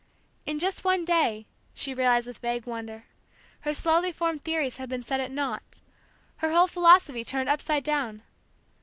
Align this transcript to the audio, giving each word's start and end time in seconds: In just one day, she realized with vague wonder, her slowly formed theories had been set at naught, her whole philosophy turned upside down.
In 0.47 0.57
just 0.57 0.83
one 0.83 1.05
day, 1.05 1.45
she 1.75 1.93
realized 1.93 2.25
with 2.27 2.39
vague 2.39 2.65
wonder, 2.65 3.05
her 3.59 3.71
slowly 3.75 4.11
formed 4.11 4.43
theories 4.43 4.77
had 4.77 4.89
been 4.89 5.03
set 5.03 5.19
at 5.19 5.29
naught, 5.29 5.79
her 6.37 6.49
whole 6.49 6.65
philosophy 6.65 7.23
turned 7.23 7.49
upside 7.49 7.83
down. 7.83 8.23